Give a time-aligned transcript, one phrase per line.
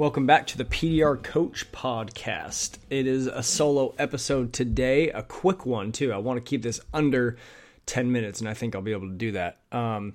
[0.00, 2.78] Welcome back to the PDR Coach Podcast.
[2.88, 6.10] It is a solo episode today, a quick one too.
[6.10, 7.36] I want to keep this under
[7.84, 9.58] 10 minutes, and I think I'll be able to do that.
[9.70, 10.14] Um,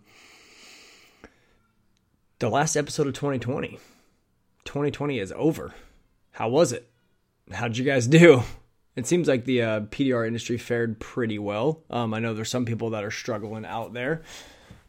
[2.39, 3.77] the last episode of 2020.
[4.63, 5.75] 2020 is over.
[6.31, 6.89] How was it?
[7.51, 8.41] How'd you guys do?
[8.95, 11.83] It seems like the uh, PDR industry fared pretty well.
[11.91, 14.23] Um, I know there's some people that are struggling out there,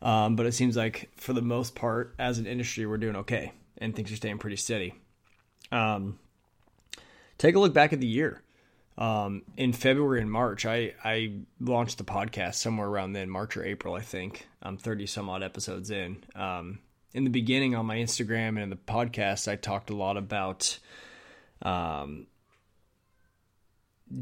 [0.01, 3.53] um, but it seems like for the most part, as an industry, we're doing okay
[3.79, 4.95] and things are staying pretty steady.
[5.73, 6.19] Um,
[7.39, 8.43] take a look back at the year.
[8.99, 13.65] Um, in February and March, I, I launched the podcast somewhere around then, March or
[13.65, 14.49] April, I think.
[14.63, 16.25] I'm 30 some odd episodes in.
[16.35, 16.79] Um,
[17.13, 20.79] in the beginning on my Instagram and in the podcast, I talked a lot about
[21.63, 22.27] um,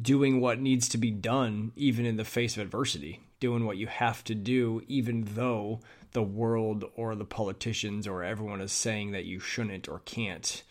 [0.01, 3.87] doing what needs to be done, even in the face of adversity, doing what you
[3.87, 5.81] have to do, even though
[6.15, 10.63] the world or the politicians or everyone is saying that you shouldn't or can't.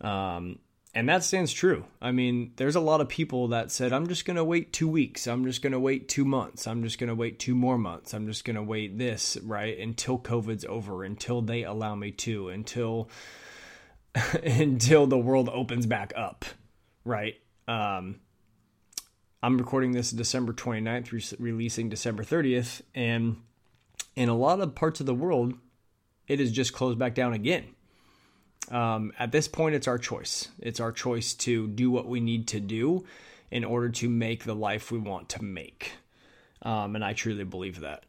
[0.00, 0.60] Um,
[0.94, 1.84] and that stands true.
[2.02, 4.88] I mean, there's a lot of people that said, I'm just going to wait two
[4.88, 5.26] weeks.
[5.26, 6.66] I'm just going to wait two months.
[6.66, 8.12] I'm just going to wait two more months.
[8.12, 9.78] I'm just going to wait this, right?
[9.78, 13.08] Until COVID's over, until they allow me to, until,
[14.42, 16.44] until the world opens back up,
[17.04, 17.36] right?
[17.68, 18.16] Um,
[19.42, 22.82] I'm recording this December 29th, re- releasing December 30th.
[22.96, 23.36] And
[24.20, 25.54] in a lot of parts of the world,
[26.28, 27.64] it is just closed back down again.
[28.70, 30.48] Um, at this point, it's our choice.
[30.58, 33.06] It's our choice to do what we need to do
[33.50, 35.92] in order to make the life we want to make.
[36.60, 38.04] Um, and I truly believe that.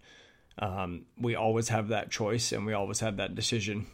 [0.60, 3.88] Um, we always have that choice and we always have that decision.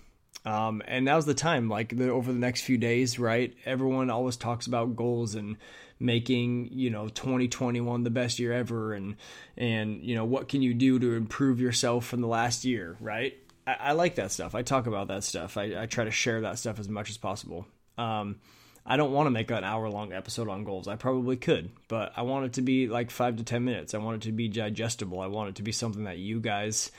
[0.48, 3.54] Um, and now's the time, like the, over the next few days, right?
[3.66, 5.58] Everyone always talks about goals and
[6.00, 9.16] making you know 2021 the best year ever and
[9.58, 13.36] and you know what can you do to improve yourself from the last year right?
[13.66, 14.54] I, I like that stuff.
[14.54, 15.58] I talk about that stuff.
[15.58, 17.66] I, I, try to share that stuff as much as possible.
[17.98, 18.38] Um,
[18.86, 20.88] i don't want to make an hour long episode on goals.
[20.88, 23.94] I probably could but i want it to be like five to ten minutes.
[23.94, 25.20] I want it to be digestible.
[25.20, 26.92] I want it to be something that you guys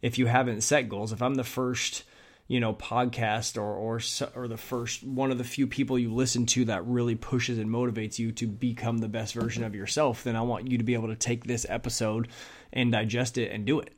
[0.00, 2.04] if you haven't set goals if i'm the first
[2.46, 4.00] you know podcast or or
[4.34, 7.70] or the first one of the few people you listen to that really pushes and
[7.70, 10.94] motivates you to become the best version of yourself then i want you to be
[10.94, 12.28] able to take this episode
[12.74, 13.94] and digest it and do it.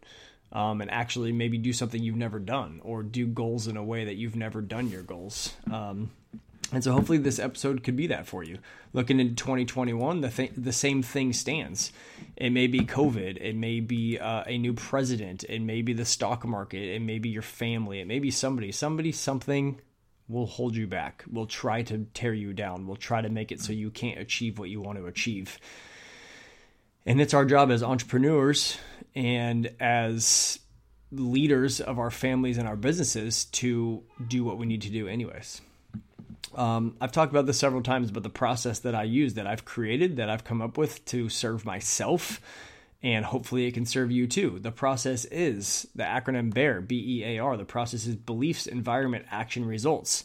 [0.52, 4.04] Um, and actually maybe do something you've never done or do goals in a way
[4.04, 5.52] that you've never done your goals.
[5.70, 6.12] Um,
[6.72, 8.58] and so hopefully this episode could be that for you.
[8.92, 11.92] Looking into 2021, the th- the same thing stands.
[12.36, 16.04] It may be COVID, it may be uh, a new president, it may be the
[16.04, 19.80] stock market, it may be your family, it may be somebody, somebody, something
[20.28, 21.24] will hold you back.
[21.30, 22.86] Will try to tear you down.
[22.86, 25.58] Will try to make it so you can't achieve what you want to achieve.
[27.04, 28.78] And it's our job as entrepreneurs
[29.14, 30.58] and as
[31.12, 35.60] leaders of our families and our businesses to do what we need to do anyways.
[36.56, 39.66] Um, I've talked about this several times, but the process that I use, that I've
[39.66, 42.40] created, that I've come up with to serve myself,
[43.02, 44.58] and hopefully it can serve you too.
[44.58, 47.58] The process is the acronym BEAR, B E A R.
[47.58, 50.24] The process is beliefs, environment, action, results.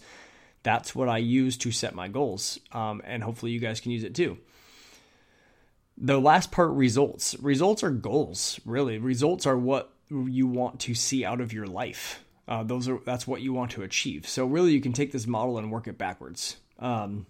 [0.64, 4.06] That's what I use to set my goals, um, and hopefully you guys can use
[4.06, 4.38] it too.
[5.98, 7.38] The last part, results.
[7.40, 8.98] Results are goals, really.
[9.00, 13.26] Results are what you want to see out of your life uh, those are that's
[13.26, 14.28] what you want to achieve.
[14.28, 16.58] So really, you can take this model and work it backwards.
[16.80, 17.26] Um,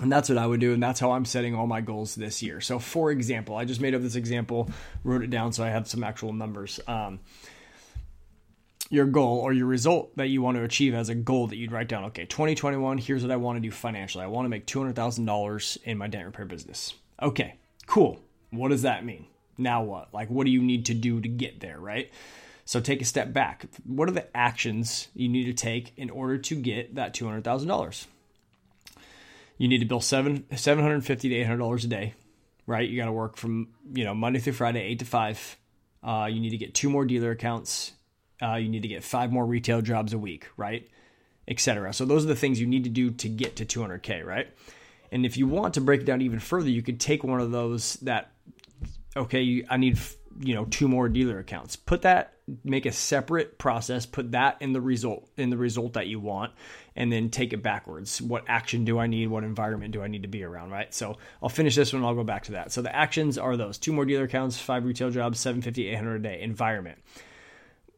[0.00, 2.42] and that's what I would do, and that's how I'm setting all my goals this
[2.42, 2.60] year.
[2.60, 4.70] So, for example, I just made up this example,
[5.02, 6.78] wrote it down so I have some actual numbers.
[6.86, 7.20] Um,
[8.90, 11.72] your goal or your result that you want to achieve as a goal that you'd
[11.72, 12.04] write down.
[12.06, 14.24] Okay, 2021, here's what I want to do financially.
[14.24, 16.92] I want to make $200,000 in my dent repair business.
[17.22, 17.56] Okay,
[17.86, 18.20] cool.
[18.50, 19.26] What does that mean?
[19.56, 20.12] Now what?
[20.12, 22.10] Like, what do you need to do to get there, right?
[22.70, 23.66] So take a step back.
[23.84, 28.06] What are the actions you need to take in order to get that $200,000?
[29.58, 32.14] You need to bill seven, 750 to $800 a day,
[32.68, 32.88] right?
[32.88, 35.56] You got to work from, you know, Monday through Friday, 8 to 5.
[36.04, 37.90] Uh, you need to get two more dealer accounts.
[38.40, 40.88] Uh, you need to get five more retail jobs a week, right?
[41.48, 41.92] Etc.
[41.92, 44.46] So those are the things you need to do to get to 200K, right?
[45.10, 47.50] And if you want to break it down even further, you could take one of
[47.50, 48.30] those that
[49.16, 49.98] okay, I need
[50.42, 51.76] you know two more dealer accounts.
[51.76, 52.34] Put that
[52.64, 56.52] make a separate process put that in the result in the result that you want
[56.96, 58.20] and then take it backwards.
[58.20, 59.28] What action do i need?
[59.28, 60.92] What environment do i need to be around right?
[60.92, 62.72] So i'll finish this one i'll go back to that.
[62.72, 63.78] So the actions are those.
[63.78, 66.40] Two more dealer accounts five retail jobs 750 800 a day.
[66.42, 66.98] Environment.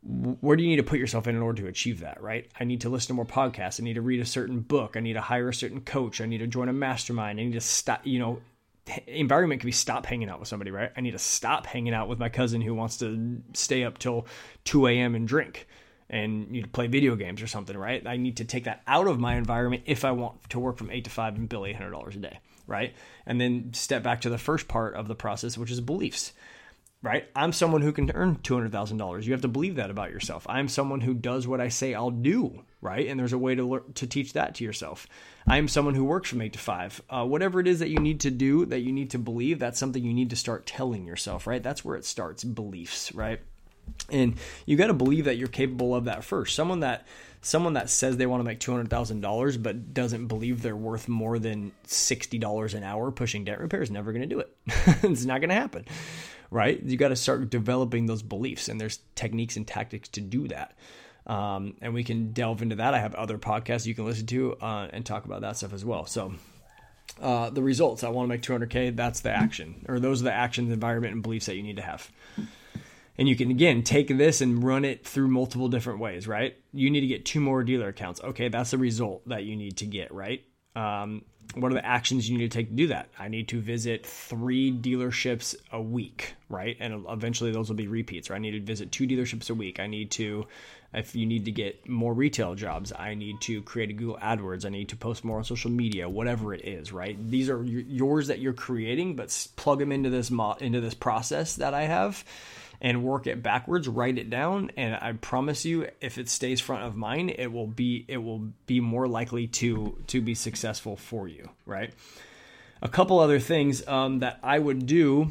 [0.04, 2.50] Where do you need to put yourself in in order to achieve that right?
[2.58, 3.80] I need to listen to more podcasts.
[3.80, 4.96] I need to read a certain book.
[4.96, 6.20] I need to hire a certain coach.
[6.20, 7.38] I need to join a mastermind.
[7.38, 8.40] I need to stop you know
[9.06, 10.90] environment could be stop hanging out with somebody, right?
[10.96, 14.26] I need to stop hanging out with my cousin who wants to stay up till
[14.64, 15.14] 2 a.m.
[15.14, 15.66] and drink
[16.10, 18.06] and you play video games or something, right?
[18.06, 20.90] I need to take that out of my environment if I want to work from
[20.90, 22.94] 8 to 5 and bill $800 a day, right?
[23.24, 26.32] And then step back to the first part of the process, which is beliefs
[27.02, 27.28] right?
[27.34, 29.24] I'm someone who can earn $200,000.
[29.24, 30.46] You have to believe that about yourself.
[30.48, 33.08] I'm someone who does what I say I'll do, right?
[33.08, 35.08] And there's a way to learn, to teach that to yourself.
[35.46, 37.02] I'm someone who works from 8 to 5.
[37.10, 39.80] Uh, whatever it is that you need to do, that you need to believe, that's
[39.80, 41.62] something you need to start telling yourself, right?
[41.62, 43.40] That's where it starts, beliefs, right?
[44.08, 46.54] And you got to believe that you're capable of that first.
[46.54, 47.04] Someone that
[47.44, 51.72] someone that says they want to make $200,000 but doesn't believe they're worth more than
[51.88, 54.56] $60 an hour pushing dent repair is never going to do it.
[55.02, 55.84] it's not going to happen
[56.52, 56.80] right?
[56.82, 60.74] You got to start developing those beliefs, and there's techniques and tactics to do that.
[61.26, 62.94] Um, and we can delve into that.
[62.94, 65.84] I have other podcasts you can listen to uh, and talk about that stuff as
[65.84, 66.04] well.
[66.04, 66.34] So,
[67.20, 70.32] uh, the results I want to make 200K, that's the action, or those are the
[70.32, 72.10] actions, environment, and beliefs that you need to have.
[73.18, 76.56] And you can again take this and run it through multiple different ways, right?
[76.72, 78.20] You need to get two more dealer accounts.
[78.22, 80.42] Okay, that's the result that you need to get, right?
[80.74, 81.22] Um,
[81.54, 83.08] what are the actions you need to take to do that?
[83.18, 86.76] I need to visit three dealerships a week, right?
[86.80, 89.78] And eventually those will be repeats, or I need to visit two dealerships a week.
[89.78, 90.46] I need to,
[90.94, 94.64] if you need to get more retail jobs, I need to create a Google AdWords.
[94.64, 97.18] I need to post more on social media, whatever it is, right?
[97.30, 101.56] These are yours that you're creating, but plug them into this mo- into this process
[101.56, 102.24] that I have
[102.82, 106.82] and work it backwards, write it down, and I promise you, if it stays front
[106.82, 111.28] of mind, it will be it will be more likely to to be successful for
[111.28, 111.94] you, right?
[112.82, 115.30] A couple other things um, that I would do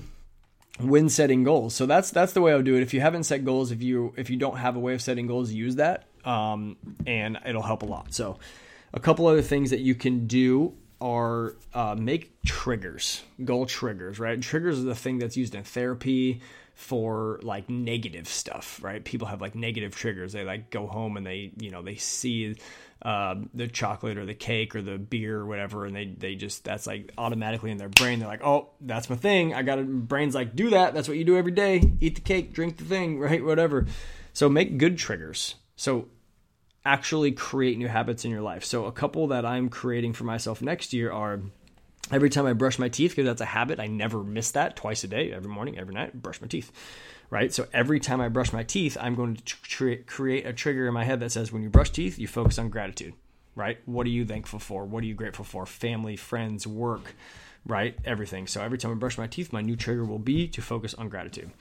[0.80, 1.76] when setting goals.
[1.76, 2.84] So that's that's the way I would do it.
[2.84, 5.28] If you haven't set goals, if you if you don't have a way of setting
[5.28, 8.14] goals, use that, um, and it'll help a lot.
[8.14, 8.40] So
[8.94, 14.42] a couple other things that you can do are uh, make triggers, goal triggers, right?
[14.42, 16.40] Triggers are the thing that's used in therapy
[16.74, 19.04] for like negative stuff, right?
[19.04, 20.34] People have like negative triggers.
[20.34, 22.56] They like go home and they, you know, they see
[23.02, 26.64] uh, the chocolate or the cake or the beer or whatever, and they they just
[26.64, 28.20] that's like automatically in their brain.
[28.20, 29.54] They're like, oh, that's my thing.
[29.54, 30.94] I got to brains like do that.
[30.94, 31.82] That's what you do every day.
[32.00, 33.44] Eat the cake, drink the thing, right?
[33.44, 33.88] Whatever.
[34.34, 35.56] So make good triggers.
[35.76, 36.08] So
[36.86, 38.64] actually create new habits in your life.
[38.64, 41.42] So a couple that I'm creating for myself next year are
[42.10, 45.04] Every time I brush my teeth, because that's a habit, I never miss that twice
[45.04, 46.72] a day, every morning, every night, brush my teeth.
[47.30, 47.54] Right?
[47.54, 50.94] So every time I brush my teeth, I'm going to tr- create a trigger in
[50.94, 53.14] my head that says when you brush teeth, you focus on gratitude.
[53.56, 53.80] Right?
[53.86, 54.86] What are you thankful for?
[54.86, 55.66] What are you grateful for?
[55.66, 57.16] Family, friends, work,
[57.66, 57.98] right?
[58.04, 58.48] Everything.
[58.48, 61.10] So every time I brush my teeth, my new trigger will be to focus on
[61.10, 61.52] gratitude.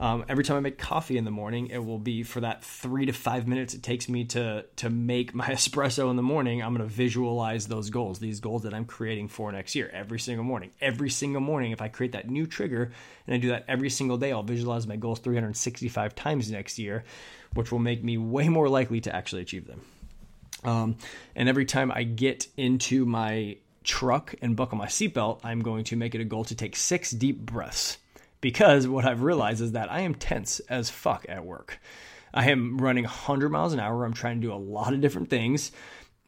[0.00, 3.06] Um, every time I make coffee in the morning, it will be for that three
[3.06, 6.62] to five minutes it takes me to to make my espresso in the morning.
[6.62, 10.20] I'm going to visualize those goals, these goals that I'm creating for next year, every
[10.20, 10.70] single morning.
[10.80, 12.92] Every single morning, if I create that new trigger
[13.26, 17.04] and I do that every single day, I'll visualize my goals 365 times next year,
[17.54, 19.80] which will make me way more likely to actually achieve them.
[20.62, 20.96] Um,
[21.34, 25.96] and every time I get into my truck and buckle my seatbelt, I'm going to
[25.96, 27.98] make it a goal to take six deep breaths
[28.40, 31.80] because what I've realized is that I am tense as fuck at work.
[32.32, 34.04] I am running 100 miles an hour.
[34.04, 35.72] I'm trying to do a lot of different things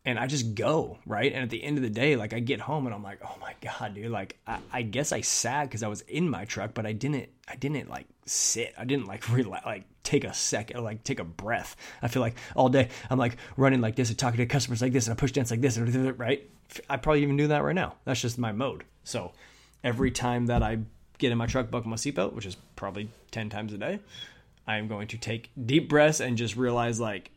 [0.05, 1.31] and I just go, right?
[1.33, 3.37] And at the end of the day, like I get home and I'm like, oh
[3.41, 6.73] my God, dude, like I, I guess I sat because I was in my truck,
[6.73, 8.75] but I didn't, I didn't like sit.
[8.79, 11.77] I didn't like relax, like take a second, like take a breath.
[12.01, 14.93] I feel like all day I'm like running like this and talking to customers like
[14.93, 16.49] this and I push dance like this, and right?
[16.89, 17.97] I probably even do that right now.
[18.05, 18.85] That's just my mode.
[19.05, 19.33] So
[19.85, 20.79] every time that I
[21.21, 24.01] get in my truck, buckle my seatbelt, which is probably 10 times a day.
[24.67, 27.31] I am going to take deep breaths and just realize like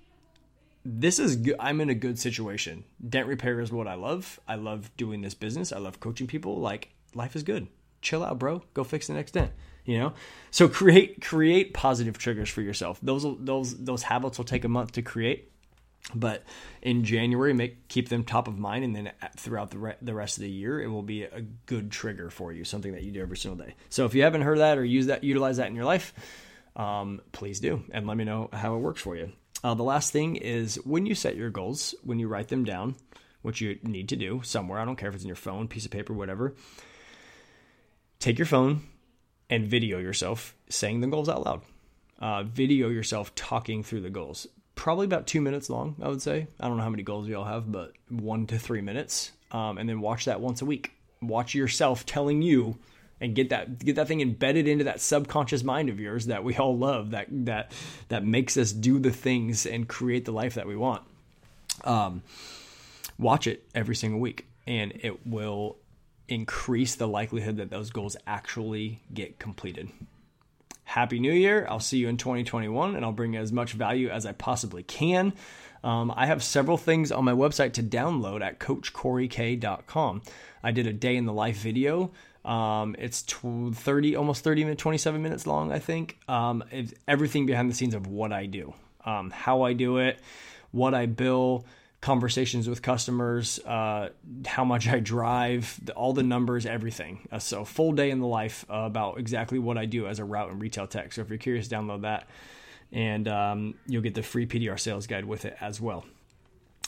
[0.85, 1.55] this is good.
[1.59, 2.83] I'm in a good situation.
[3.07, 4.39] Dent repair is what I love.
[4.47, 5.71] I love doing this business.
[5.71, 6.59] I love coaching people.
[6.59, 7.67] Like life is good.
[8.01, 8.63] Chill out, bro.
[8.73, 9.51] Go fix the next dent.
[9.85, 10.13] You know.
[10.51, 12.99] So create create positive triggers for yourself.
[13.01, 15.52] Those those those habits will take a month to create
[16.13, 16.43] but
[16.81, 20.37] in January, make keep them top of mind, and then throughout the re- the rest
[20.37, 23.21] of the year, it will be a good trigger for you, something that you do
[23.21, 23.75] every single day.
[23.89, 26.13] So if you haven't heard that or use that, utilize that in your life,
[26.75, 29.31] um, please do, and let me know how it works for you.
[29.63, 32.95] Uh, the last thing is when you set your goals, when you write them down,
[33.41, 34.79] what you need to do somewhere.
[34.79, 36.55] I don't care if it's in your phone, piece of paper, whatever.
[38.19, 38.81] Take your phone,
[39.49, 41.61] and video yourself saying the goals out loud.
[42.19, 44.47] Uh, video yourself talking through the goals.
[44.75, 46.47] Probably about two minutes long, I would say.
[46.59, 49.31] I don't know how many goals we all have, but one to three minutes.
[49.51, 50.93] Um, and then watch that once a week.
[51.21, 52.77] Watch yourself telling you
[53.21, 56.55] and get that get that thing embedded into that subconscious mind of yours that we
[56.57, 57.71] all love that that
[58.09, 61.03] that makes us do the things and create the life that we want.
[61.85, 62.21] Um,
[63.17, 65.77] watch it every single week, and it will
[66.27, 69.89] increase the likelihood that those goals actually get completed.
[70.83, 71.65] Happy New Year!
[71.69, 75.33] I'll see you in 2021, and I'll bring as much value as I possibly can.
[75.83, 80.21] Um, I have several things on my website to download at CoachCoryK.com.
[80.63, 82.11] I did a day in the life video
[82.45, 86.17] um, it's 30, almost 30 minutes, 27 minutes long, I think.
[86.27, 86.63] Um,
[87.07, 88.73] everything behind the scenes of what I do,
[89.05, 90.19] um, how I do it,
[90.71, 91.65] what I bill,
[92.03, 94.09] conversations with customers, uh,
[94.45, 97.29] how much I drive, all the numbers, everything.
[97.31, 100.25] Uh, so full day in the life uh, about exactly what I do as a
[100.25, 101.13] route and retail tech.
[101.13, 102.27] So if you're curious, download that,
[102.91, 106.03] and um, you'll get the free PDR sales guide with it as well.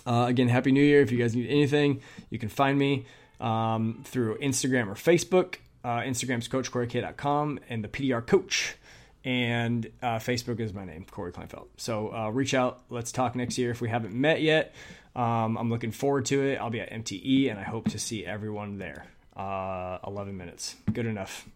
[0.05, 1.01] Uh, again, happy New Year!
[1.01, 3.05] If you guys need anything, you can find me
[3.39, 5.55] um, through Instagram or Facebook.
[5.81, 8.75] Uh, Instagram's CoachCoryK.com and the PDR Coach.
[9.25, 11.65] And uh, Facebook is my name, Cory Kleinfeld.
[11.77, 12.83] So uh, reach out.
[12.89, 14.73] Let's talk next year if we haven't met yet.
[15.15, 16.57] Um, I'm looking forward to it.
[16.57, 19.07] I'll be at MTE and I hope to see everyone there.
[19.35, 20.75] Uh, 11 minutes.
[20.93, 21.49] Good enough.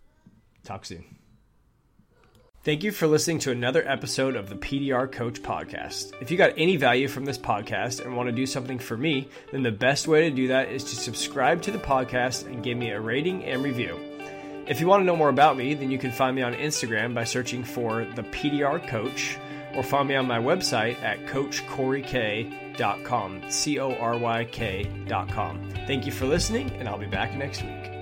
[0.64, 1.06] Talk soon.
[2.64, 6.12] Thank you for listening to another episode of the PDR Coach Podcast.
[6.22, 9.30] If you got any value from this podcast and want to do something for me,
[9.52, 12.78] then the best way to do that is to subscribe to the podcast and give
[12.78, 14.09] me a rating and review.
[14.70, 17.16] If you want to know more about me, then you can find me on Instagram
[17.16, 19.40] by searching for the PDR Coach
[19.76, 25.72] or find me on my website at coachcoryk.com, C O R Y K.com.
[25.88, 27.99] Thank you for listening, and I'll be back next week.